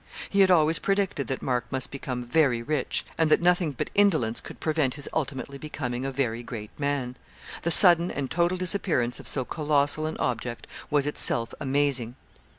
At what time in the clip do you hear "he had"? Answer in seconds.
0.31-0.49